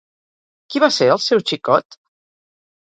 Qui 0.71 0.81
va 0.85 0.89
ser 0.97 1.09
el 1.17 1.23
seu 1.27 1.45
xicot? 1.53 2.03